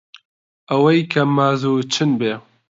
[0.71, 2.33] ئەوەی کە مازوو چن بێ